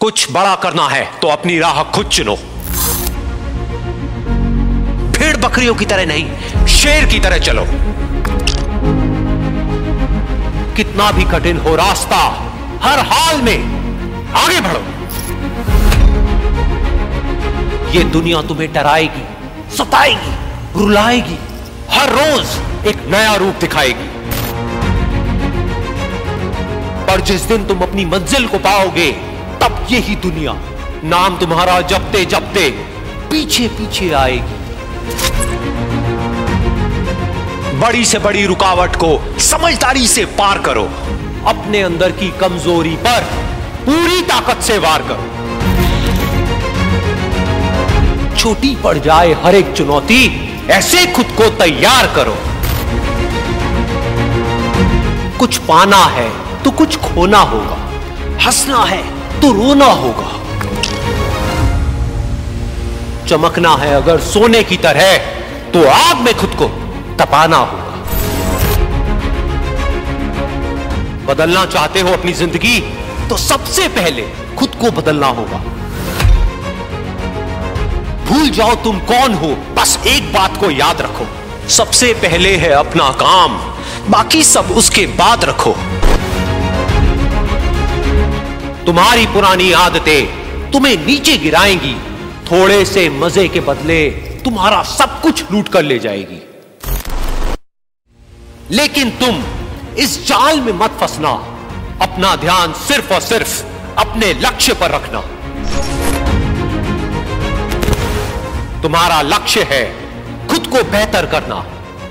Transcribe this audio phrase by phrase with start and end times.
[0.00, 2.34] कुछ बड़ा करना है तो अपनी राह खुद चुनो।
[5.12, 7.64] भेड़ बकरियों की तरह नहीं, शेर की तरह चलो।
[10.76, 12.22] कितना भी कठिन हो रास्ता,
[12.82, 13.58] हर हाल में
[14.36, 14.82] आगे बढ़ो।
[17.90, 19.24] ये दुनिया तुम्हें डराएगी,
[19.76, 20.34] सताएगी,
[20.78, 21.38] रुलाएगी,
[21.90, 24.08] हर रोज एक नया रूप दिखाएगी।
[27.06, 29.10] पर जिस दिन तुम अपनी मंजिल को पाओगे
[29.62, 30.52] तब यही दुनिया
[31.04, 32.68] नाम तुम्हारा जपते जपते
[33.30, 34.58] पीछे पीछे आएगी।
[37.80, 40.88] बड़ी से बड़ी रुकावट को समझदारी से पार करो।
[41.46, 43.24] अपने अंदर की कमज़ोरी पर
[43.86, 45.28] पूरी ताकत से वार करो।
[48.36, 50.24] छोटी पड़ जाए हर एक चुनौती,
[50.70, 52.36] ऐसे खुद को तैयार करो।
[55.38, 56.28] कुछ पाना है
[56.62, 57.76] तो कुछ खोना होगा।
[58.46, 59.02] हंसना है
[59.40, 60.28] तो रोना होगा।
[63.28, 65.16] चमकना है अगर सोने की तरह
[65.72, 66.66] तो आग में खुद को
[67.18, 67.88] तपाना होगा।
[71.26, 72.78] बदलना चाहते हो अपनी ज़िंदगी
[73.28, 74.22] तो सबसे पहले
[74.58, 75.58] खुद को बदलना होगा।
[78.26, 81.26] भूल जाओ तुम कौन हो, बस एक बात को याद रखो।
[81.70, 83.56] सबसे पहले है अपना काम,
[84.10, 85.74] बाकी सब उसके बाद रखो।
[88.90, 91.92] तुम्हारी पुरानी आदतें तुम्हें नीचे गिराएँगी।
[92.46, 93.98] थोड़े से मज़े के बदले
[94.44, 96.40] तुम्हारा सब कुछ लूट कर ले जाएगी।
[98.70, 99.38] लेकिन तुम
[99.94, 101.30] इस जाल में मत फंसना।
[102.02, 103.62] अपना ध्यान सिर्फ़ और सिर्फ़
[103.98, 105.20] अपने लक्ष्य पर रखना।
[108.82, 109.84] तुम्हारा लक्ष्य है
[110.48, 111.64] खुद को बेहतर करना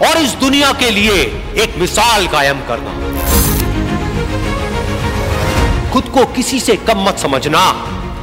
[0.08, 1.21] और इस दुनिया के लिए
[1.64, 3.58] एक मिसाल कायम करना।
[5.93, 7.71] खुद को किसी से कम मत समझना।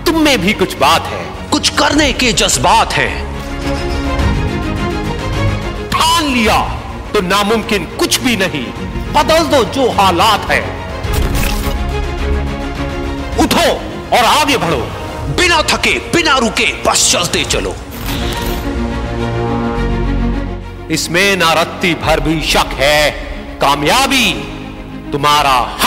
[0.07, 3.27] तुम में भी कुछ बात है। कुछ करने के जज्बात हैं।
[5.91, 6.61] ठान लिया
[7.15, 8.67] तो नामुमकिन कुछ भी नहीं।
[9.13, 10.61] बदल दो जो हालात है।
[13.39, 13.71] उठो
[14.17, 14.89] और आगे बढ़ो।
[15.37, 17.75] बिना थके, बिना रुके, बस चलते चलो।
[20.91, 23.11] इसमें ना रत्ती भर भी शक है।
[23.61, 24.33] कामयाबी
[25.13, 25.79] तुम्हारा